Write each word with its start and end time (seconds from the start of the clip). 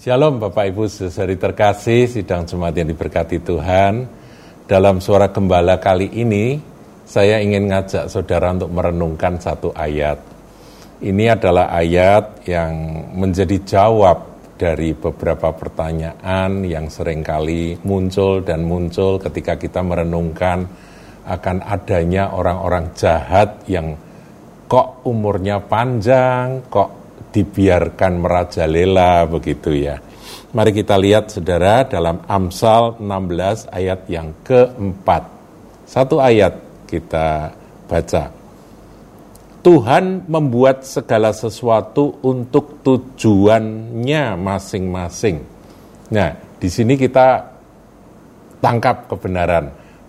Shalom 0.00 0.40
Bapak 0.40 0.72
Ibu 0.72 0.88
saudari 0.88 1.36
terkasih, 1.36 2.08
sidang 2.08 2.48
Jumat 2.48 2.72
yang 2.72 2.88
diberkati 2.88 3.36
Tuhan. 3.44 4.08
Dalam 4.64 4.96
suara 4.96 5.28
gembala 5.28 5.76
kali 5.76 6.16
ini, 6.16 6.56
saya 7.04 7.36
ingin 7.36 7.68
ngajak 7.68 8.08
saudara 8.08 8.48
untuk 8.48 8.72
merenungkan 8.72 9.36
satu 9.36 9.76
ayat. 9.76 10.16
Ini 11.04 11.36
adalah 11.36 11.68
ayat 11.76 12.48
yang 12.48 12.72
menjadi 13.12 13.60
jawab 13.60 14.24
dari 14.56 14.96
beberapa 14.96 15.52
pertanyaan 15.52 16.64
yang 16.64 16.88
sering 16.88 17.20
kali 17.20 17.76
muncul 17.84 18.40
dan 18.40 18.64
muncul 18.64 19.20
ketika 19.20 19.60
kita 19.60 19.84
merenungkan 19.84 20.64
akan 21.28 21.60
adanya 21.60 22.32
orang-orang 22.32 22.96
jahat 22.96 23.68
yang 23.68 24.00
kok 24.64 25.04
umurnya 25.04 25.60
panjang, 25.60 26.64
kok 26.72 26.99
dibiarkan 27.30 28.12
merajalela 28.20 29.26
begitu 29.26 29.74
ya. 29.74 29.98
Mari 30.50 30.74
kita 30.74 30.98
lihat 30.98 31.30
saudara 31.30 31.86
dalam 31.86 32.26
Amsal 32.26 32.98
16 32.98 33.70
ayat 33.70 34.00
yang 34.10 34.34
keempat. 34.42 35.22
Satu 35.86 36.18
ayat 36.18 36.58
kita 36.90 37.54
baca. 37.86 38.34
Tuhan 39.60 40.24
membuat 40.26 40.82
segala 40.88 41.30
sesuatu 41.36 42.18
untuk 42.24 42.80
tujuannya 42.82 44.34
masing-masing. 44.40 45.44
Nah, 46.10 46.32
di 46.58 46.68
sini 46.72 46.96
kita 46.96 47.44
tangkap 48.58 49.06
kebenaran 49.06 49.68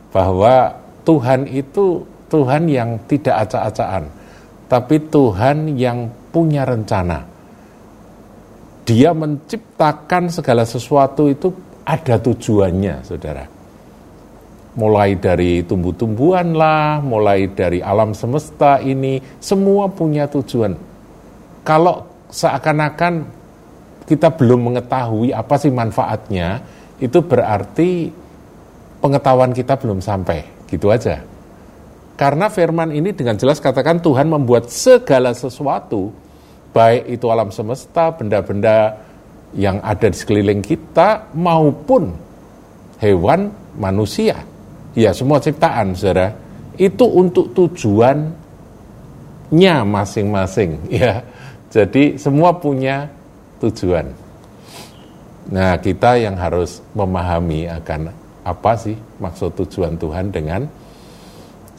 bahwa 0.09 0.72
Tuhan 1.03 1.45
itu 1.52 2.02
Tuhan 2.31 2.72
yang 2.72 2.95
tidak 3.11 3.45
acak-acakan, 3.45 4.08
tapi 4.71 5.03
Tuhan 5.11 5.75
yang 5.75 6.07
punya 6.31 6.64
rencana. 6.64 7.27
Dia 8.88 9.11
menciptakan 9.11 10.31
segala 10.31 10.64
sesuatu 10.64 11.27
itu 11.27 11.52
ada 11.83 12.16
tujuannya, 12.16 13.03
saudara. 13.03 13.44
Mulai 14.80 15.19
dari 15.19 15.59
tumbuh-tumbuhan 15.67 16.55
lah, 16.55 17.03
mulai 17.03 17.52
dari 17.52 17.83
alam 17.83 18.16
semesta 18.16 18.80
ini, 18.80 19.19
semua 19.44 19.92
punya 19.92 20.31
tujuan. 20.31 20.72
Kalau 21.67 22.08
seakan-akan 22.31 23.27
kita 24.08 24.31
belum 24.31 24.72
mengetahui 24.72 25.36
apa 25.36 25.59
sih 25.59 25.67
manfaatnya, 25.67 26.64
itu 27.03 27.19
berarti 27.19 28.08
pengetahuan 29.03 29.52
kita 29.52 29.75
belum 29.75 29.99
sampai, 29.99 30.47
gitu 30.72 30.88
aja. 30.88 31.19
Karena 32.22 32.53
firman 32.53 32.94
ini 32.94 33.17
dengan 33.17 33.33
jelas 33.33 33.58
katakan 33.58 33.97
Tuhan 33.97 34.30
membuat 34.30 34.69
segala 34.69 35.33
sesuatu 35.33 36.14
baik 36.69 37.17
itu 37.17 37.25
alam 37.33 37.50
semesta, 37.50 38.14
benda-benda 38.14 38.94
yang 39.58 39.81
ada 39.81 40.05
di 40.05 40.14
sekeliling 40.14 40.61
kita 40.61 41.33
maupun 41.33 42.14
hewan, 43.02 43.49
manusia. 43.73 44.38
Ya, 44.94 45.17
semua 45.17 45.42
ciptaan, 45.42 45.97
Saudara, 45.97 46.30
itu 46.77 47.09
untuk 47.09 47.58
tujuannya 47.58 48.38
masing-masing, 49.81 50.77
ya. 51.02 51.25
Jadi 51.73 52.22
semua 52.22 52.53
punya 52.53 53.09
tujuan. 53.66 54.05
Nah, 55.49 55.73
kita 55.81 56.22
yang 56.22 56.38
harus 56.38 56.86
memahami 56.94 57.66
akan 57.66 58.14
apa 58.45 58.77
sih 58.77 58.94
maksud 59.17 59.58
tujuan 59.58 59.97
Tuhan 59.97 60.30
dengan 60.30 60.69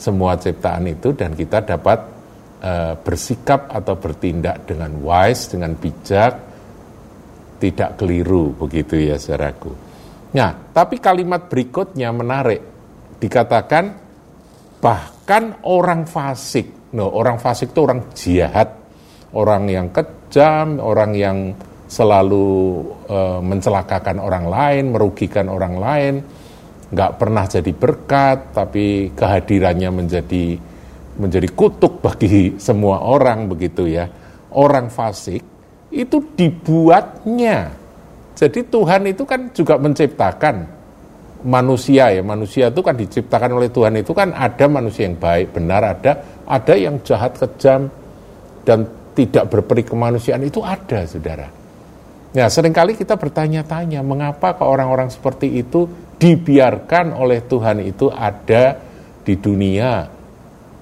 semua 0.02 0.34
ciptaan 0.34 0.90
itu 0.90 1.14
dan 1.14 1.38
kita 1.38 1.62
dapat 1.62 2.02
uh, 2.58 2.98
bersikap 2.98 3.70
atau 3.70 3.94
bertindak 3.94 4.66
dengan 4.66 4.98
wise, 4.98 5.54
dengan 5.54 5.78
bijak, 5.78 6.34
tidak 7.62 7.94
keliru 7.94 8.50
begitu 8.58 8.98
ya 8.98 9.14
saudaraku. 9.14 9.70
Nah, 10.34 10.74
tapi 10.74 10.98
kalimat 10.98 11.46
berikutnya 11.46 12.10
menarik. 12.10 12.62
Dikatakan 13.22 13.84
bahkan 14.82 15.62
orang 15.62 16.10
fasik. 16.10 16.90
No, 16.92 17.06
orang 17.14 17.38
fasik 17.38 17.70
itu 17.70 17.80
orang 17.86 18.10
jahat, 18.12 18.68
orang 19.32 19.70
yang 19.70 19.86
kejam, 19.94 20.82
orang 20.82 21.14
yang 21.14 21.38
selalu 21.86 22.82
uh, 23.06 23.40
mencelakakan 23.44 24.18
orang 24.18 24.48
lain, 24.48 24.84
merugikan 24.90 25.46
orang 25.52 25.76
lain, 25.76 26.14
nggak 26.92 27.12
pernah 27.16 27.44
jadi 27.48 27.72
berkat, 27.72 28.52
tapi 28.52 29.10
kehadirannya 29.16 29.90
menjadi 29.90 30.60
menjadi 31.16 31.48
kutuk 31.52 32.04
bagi 32.04 32.60
semua 32.60 33.00
orang 33.00 33.48
begitu 33.48 33.88
ya. 33.88 34.08
Orang 34.52 34.92
fasik 34.92 35.40
itu 35.88 36.16
dibuatnya. 36.36 37.72
Jadi 38.36 38.64
Tuhan 38.68 39.08
itu 39.08 39.24
kan 39.24 39.48
juga 39.52 39.80
menciptakan 39.80 40.68
manusia 41.44 42.12
ya. 42.12 42.20
Manusia 42.20 42.68
itu 42.68 42.80
kan 42.84 42.96
diciptakan 42.96 43.50
oleh 43.56 43.68
Tuhan 43.72 43.96
itu 43.96 44.12
kan 44.12 44.32
ada 44.36 44.64
manusia 44.68 45.08
yang 45.08 45.16
baik, 45.16 45.56
benar 45.56 45.80
ada, 45.84 46.12
ada 46.44 46.74
yang 46.76 47.00
jahat, 47.04 47.36
kejam 47.40 47.88
dan 48.68 48.84
tidak 49.12 49.48
berperi 49.52 49.84
kemanusiaan 49.84 50.44
itu 50.44 50.64
ada, 50.64 51.04
Saudara. 51.04 51.61
Ya, 52.32 52.48
sering 52.48 52.72
kali 52.72 52.96
kita 52.96 53.20
bertanya-tanya, 53.20 54.00
mengapa 54.00 54.56
ke 54.56 54.64
orang-orang 54.64 55.12
seperti 55.12 55.52
itu 55.52 55.84
dibiarkan 56.16 57.12
oleh 57.12 57.44
Tuhan 57.44 57.84
itu 57.84 58.08
ada 58.08 58.80
di 59.20 59.36
dunia, 59.36 60.08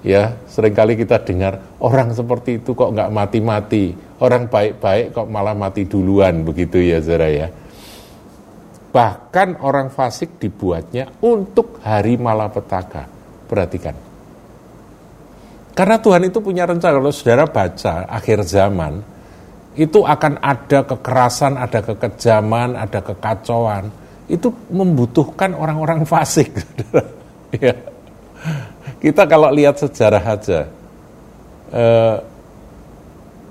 Ya, 0.01 0.33
sering 0.49 0.73
kali 0.73 0.97
kita 0.97 1.21
dengar 1.21 1.77
orang 1.77 2.09
seperti 2.09 2.57
itu 2.57 2.73
kok 2.73 2.89
nggak 2.89 3.13
mati-mati, 3.13 3.93
orang 4.17 4.49
baik-baik 4.49 5.13
kok 5.13 5.29
malah 5.29 5.53
mati 5.53 5.85
duluan 5.85 6.41
begitu 6.41 6.81
ya 6.81 6.97
Zara 7.05 7.29
ya. 7.29 7.53
Bahkan 8.91 9.61
orang 9.61 9.93
fasik 9.93 10.41
dibuatnya 10.41 11.05
untuk 11.21 11.79
hari 11.85 12.17
malapetaka. 12.17 13.07
Perhatikan. 13.45 13.95
Karena 15.71 16.01
Tuhan 16.01 16.27
itu 16.27 16.43
punya 16.43 16.67
rencana, 16.67 16.99
kalau 16.99 17.13
saudara 17.13 17.47
baca 17.47 18.09
akhir 18.09 18.43
zaman, 18.43 18.99
itu 19.75 20.03
akan 20.03 20.39
ada 20.43 20.83
kekerasan, 20.83 21.55
ada 21.55 21.79
kekejaman, 21.79 22.75
ada 22.75 22.99
kekacauan. 22.99 23.87
Itu 24.27 24.51
membutuhkan 24.71 25.55
orang-orang 25.55 26.03
fasik. 26.03 26.51
ya 27.55 27.75
kita 29.01 29.25
kalau 29.25 29.49
lihat 29.49 29.81
sejarah 29.81 30.21
aja, 30.21 30.69
eh, 31.73 32.17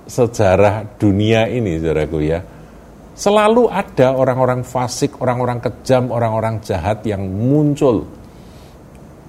sejarah 0.06 0.86
dunia 0.94 1.50
ini, 1.50 1.78
saudaraku 1.82 2.18
ya, 2.22 2.38
selalu 3.18 3.66
ada 3.66 4.14
orang-orang 4.14 4.62
fasik, 4.62 5.18
orang-orang 5.18 5.58
kejam, 5.58 6.14
orang-orang 6.14 6.62
jahat 6.62 7.02
yang 7.02 7.26
muncul 7.26 8.06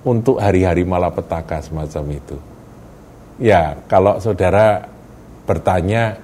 untuk 0.06 0.38
hari-hari 0.38 0.86
malapetaka 0.86 1.62
semacam 1.66 2.06
itu. 2.14 2.38
Ya, 3.42 3.74
kalau 3.90 4.22
saudara 4.22 4.86
bertanya, 5.50 6.22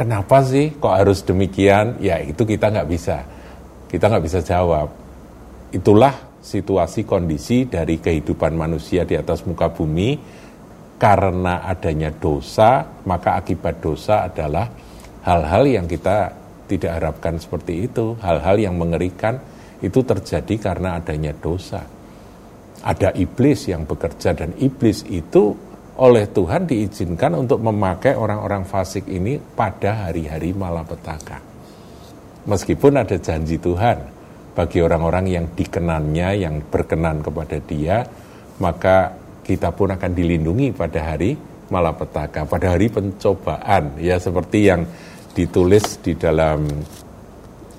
kenapa 0.00 0.40
sih 0.40 0.80
kok 0.80 0.96
harus 0.96 1.20
demikian? 1.20 2.00
Ya, 2.00 2.16
itu 2.24 2.48
kita 2.48 2.72
nggak 2.72 2.88
bisa. 2.88 3.20
Kita 3.92 4.08
nggak 4.08 4.24
bisa 4.24 4.40
jawab. 4.40 4.88
Itulah 5.76 6.40
situasi 6.40 7.04
kondisi 7.04 7.68
dari 7.68 8.00
kehidupan 8.00 8.56
manusia 8.56 9.04
di 9.04 9.12
atas 9.12 9.44
muka 9.44 9.68
bumi 9.68 10.16
karena 10.96 11.64
adanya 11.68 12.08
dosa 12.12 12.84
maka 13.04 13.36
akibat 13.36 13.84
dosa 13.84 14.24
adalah 14.24 14.68
hal-hal 15.20 15.68
yang 15.68 15.84
kita 15.84 16.32
tidak 16.64 16.96
harapkan 16.96 17.36
seperti 17.36 17.88
itu 17.88 18.16
hal-hal 18.24 18.56
yang 18.56 18.76
mengerikan 18.80 19.36
itu 19.84 20.00
terjadi 20.00 20.72
karena 20.72 20.96
adanya 20.96 21.36
dosa 21.36 21.84
ada 22.80 23.12
iblis 23.16 23.68
yang 23.68 23.84
bekerja 23.84 24.32
dan 24.32 24.56
iblis 24.56 25.04
itu 25.12 25.52
oleh 26.00 26.24
Tuhan 26.32 26.64
diizinkan 26.64 27.36
untuk 27.36 27.60
memakai 27.60 28.16
orang-orang 28.16 28.64
fasik 28.64 29.04
ini 29.06 29.36
pada 29.36 30.08
hari-hari 30.08 30.56
malapetaka 30.56 31.50
meskipun 32.48 32.92
ada 33.00 33.16
janji 33.20 33.60
Tuhan 33.60 34.20
bagi 34.54 34.82
orang-orang 34.82 35.26
yang 35.30 35.46
dikenannya, 35.54 36.28
yang 36.42 36.54
berkenan 36.66 37.22
kepada 37.22 37.56
dia, 37.62 38.02
maka 38.60 39.14
kita 39.46 39.72
pun 39.72 39.94
akan 39.94 40.10
dilindungi 40.12 40.74
pada 40.74 41.14
hari 41.14 41.38
malapetaka, 41.70 42.44
pada 42.44 42.76
hari 42.76 42.90
pencobaan, 42.90 43.96
ya 44.02 44.18
seperti 44.18 44.58
yang 44.68 44.82
ditulis 45.30 46.02
di 46.02 46.18
dalam 46.18 46.66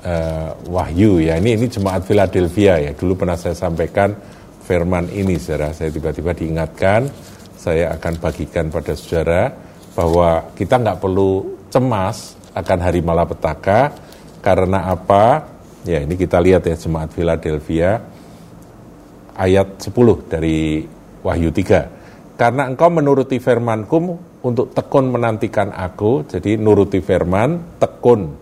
uh, 0.08 0.52
Wahyu 0.72 1.20
ya. 1.20 1.36
Ini 1.38 1.60
ini 1.60 1.68
jemaat 1.68 2.08
Philadelphia 2.08 2.80
ya. 2.80 2.92
Dulu 2.96 3.20
pernah 3.20 3.36
saya 3.36 3.54
sampaikan 3.54 4.16
firman 4.64 5.12
ini, 5.12 5.36
saudara. 5.36 5.76
Saya 5.76 5.92
tiba-tiba 5.92 6.32
diingatkan, 6.32 7.12
saya 7.62 7.94
akan 7.94 8.18
bagikan 8.18 8.74
pada 8.74 8.98
saudara 8.98 9.54
bahwa 9.94 10.50
kita 10.58 10.82
nggak 10.82 10.98
perlu 10.98 11.62
cemas 11.70 12.34
akan 12.58 12.80
hari 12.82 13.06
malapetaka 13.06 13.94
karena 14.42 14.90
apa? 14.90 15.46
Ya, 15.86 16.02
ini 16.02 16.18
kita 16.18 16.42
lihat 16.42 16.66
ya 16.66 16.74
jemaat 16.74 17.14
Philadelphia 17.14 18.02
ayat 19.38 19.78
10 19.78 19.94
dari 20.26 20.86
Wahyu 21.22 21.54
3. 21.54 22.38
Karena 22.38 22.66
engkau 22.66 22.90
menuruti 22.90 23.38
firmanku 23.38 23.98
untuk 24.42 24.74
tekun 24.74 25.14
menantikan 25.14 25.70
aku, 25.70 26.26
jadi 26.26 26.58
nuruti 26.58 26.98
firman, 27.06 27.78
tekun 27.78 28.34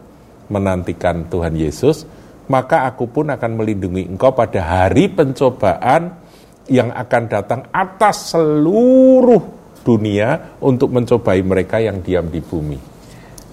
menantikan 0.48 1.28
Tuhan 1.28 1.60
Yesus, 1.60 2.08
maka 2.48 2.88
aku 2.88 3.12
pun 3.12 3.28
akan 3.28 3.52
melindungi 3.60 4.08
engkau 4.08 4.32
pada 4.32 4.64
hari 4.64 5.12
pencobaan 5.12 6.29
yang 6.70 6.94
akan 6.94 7.24
datang 7.26 7.62
atas 7.74 8.38
seluruh 8.38 9.60
dunia 9.82 10.58
untuk 10.62 10.94
mencobai 10.94 11.42
mereka 11.42 11.82
yang 11.82 12.06
diam 12.06 12.30
di 12.30 12.40
bumi. 12.40 12.80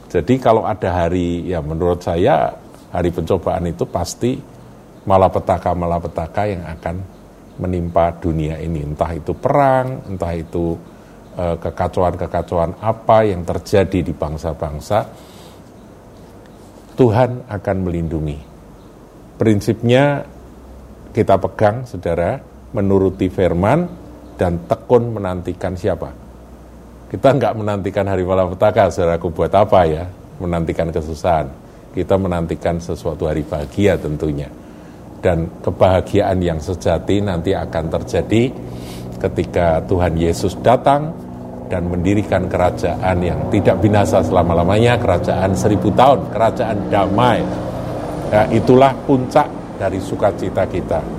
Jadi 0.07 0.39
kalau 0.39 0.69
ada 0.69 1.05
hari, 1.05 1.49
ya 1.49 1.65
menurut 1.65 2.05
saya 2.05 2.53
hari 2.93 3.11
pencobaan 3.11 3.67
itu 3.67 3.85
pasti 3.89 4.39
malapetaka-malapetaka 5.07 6.43
yang 6.47 6.63
akan 6.79 6.97
menimpa 7.57 8.15
dunia 8.21 8.61
ini. 8.61 8.85
Entah 8.85 9.13
itu 9.17 9.33
perang, 9.33 10.07
entah 10.07 10.33
itu 10.37 10.77
eh, 11.37 11.57
kekacauan-kekacauan 11.57 12.81
apa 12.85 13.19
yang 13.27 13.43
terjadi 13.43 13.99
di 14.05 14.13
bangsa-bangsa, 14.13 14.99
Tuhan 16.97 17.49
akan 17.49 17.77
melindungi. 17.81 18.39
Prinsipnya 19.37 20.25
kita 21.13 21.37
pegang, 21.37 21.85
saudara, 21.85 22.41
menuruti 22.77 23.33
firman 23.33 23.89
dan 24.37 24.69
tekun 24.69 25.17
menantikan 25.17 25.73
siapa? 25.73 26.13
Kita 27.09 27.33
nggak 27.33 27.57
menantikan 27.57 28.05
hari 28.05 28.29
malapetaka, 28.29 28.93
saudaraku 28.93 29.33
buat 29.33 29.53
apa 29.57 29.81
ya? 29.89 30.05
Menantikan 30.37 30.93
kesusahan. 30.93 31.49
Kita 31.97 32.21
menantikan 32.21 32.77
sesuatu 32.77 33.25
hari 33.25 33.49
bahagia 33.49 33.97
tentunya. 33.97 34.53
Dan 35.25 35.49
kebahagiaan 35.65 36.37
yang 36.45 36.61
sejati 36.61 37.25
nanti 37.25 37.57
akan 37.57 37.85
terjadi 37.89 38.53
ketika 39.17 39.81
Tuhan 39.89 40.13
Yesus 40.21 40.61
datang 40.61 41.17
dan 41.73 41.89
mendirikan 41.89 42.47
kerajaan 42.53 43.17
yang 43.25 43.49
tidak 43.49 43.81
binasa 43.81 44.21
selama-lamanya, 44.21 45.01
kerajaan 45.01 45.57
seribu 45.57 45.89
tahun, 45.97 46.29
kerajaan 46.29 46.79
damai. 46.93 47.41
Ya, 48.29 48.45
itulah 48.53 48.93
puncak 49.09 49.49
dari 49.81 50.03
sukacita 50.03 50.69
kita 50.69 51.16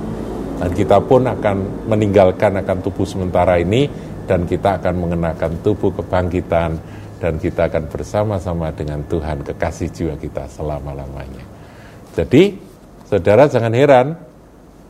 dan 0.58 0.70
kita 0.74 0.98
pun 1.06 1.22
akan 1.26 1.86
meninggalkan 1.86 2.58
akan 2.62 2.78
tubuh 2.82 3.06
sementara 3.06 3.62
ini 3.62 3.86
dan 4.26 4.44
kita 4.50 4.82
akan 4.82 4.94
mengenakan 5.08 5.62
tubuh 5.62 5.94
kebangkitan 5.94 6.78
dan 7.18 7.34
kita 7.42 7.70
akan 7.70 7.90
bersama-sama 7.90 8.70
dengan 8.74 9.02
Tuhan 9.06 9.42
kekasih 9.42 9.90
jiwa 9.90 10.16
kita 10.18 10.46
selama-lamanya. 10.50 11.46
Jadi, 12.14 12.54
saudara 13.06 13.50
jangan 13.50 13.74
heran 13.74 14.08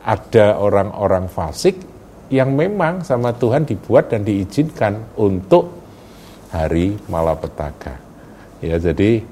ada 0.04 0.60
orang-orang 0.60 1.28
fasik 1.28 1.76
yang 2.32 2.56
memang 2.56 3.04
sama 3.04 3.32
Tuhan 3.36 3.64
dibuat 3.64 4.12
dan 4.12 4.24
diizinkan 4.28 5.16
untuk 5.20 5.72
hari 6.52 6.96
malapetaka. 7.08 7.96
Ya, 8.60 8.76
jadi 8.80 9.24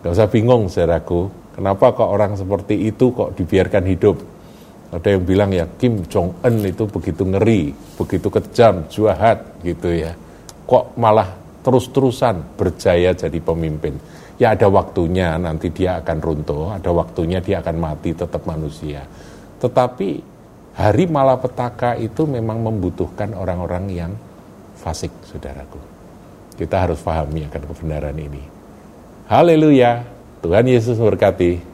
nggak 0.00 0.12
usah 0.12 0.28
bingung 0.28 0.68
saudaraku, 0.72 1.28
kenapa 1.56 1.92
kok 1.92 2.08
orang 2.08 2.36
seperti 2.36 2.88
itu 2.88 3.12
kok 3.12 3.36
dibiarkan 3.36 3.84
hidup? 3.88 4.16
Ada 4.92 5.16
yang 5.16 5.24
bilang 5.24 5.50
ya 5.56 5.64
Kim 5.80 6.04
Jong 6.04 6.44
Un 6.44 6.54
itu 6.68 6.84
begitu 6.84 7.24
ngeri, 7.24 7.72
begitu 7.96 8.28
kejam, 8.28 8.84
jahat 8.92 9.40
gitu 9.64 9.88
ya. 9.88 10.12
Kok 10.68 11.00
malah 11.00 11.32
terus-terusan 11.64 12.60
berjaya 12.60 13.16
jadi 13.16 13.40
pemimpin. 13.40 13.96
Ya 14.36 14.52
ada 14.52 14.68
waktunya 14.68 15.40
nanti 15.40 15.72
dia 15.72 15.96
akan 16.04 16.18
runtuh, 16.20 16.76
ada 16.76 16.92
waktunya 16.92 17.40
dia 17.40 17.64
akan 17.64 17.76
mati 17.80 18.12
tetap 18.12 18.44
manusia. 18.44 19.08
Tetapi 19.64 20.08
hari 20.76 21.04
malapetaka 21.08 21.96
itu 21.96 22.28
memang 22.28 22.60
membutuhkan 22.60 23.32
orang-orang 23.32 23.84
yang 23.88 24.12
fasik, 24.76 25.14
saudaraku. 25.24 25.80
Kita 26.58 26.84
harus 26.84 27.00
pahami 27.00 27.48
akan 27.48 27.62
kebenaran 27.64 28.18
ini. 28.18 28.42
Haleluya, 29.30 30.04
Tuhan 30.44 30.68
Yesus 30.68 31.00
berkati. 31.00 31.71